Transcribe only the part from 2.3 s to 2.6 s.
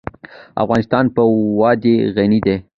دی.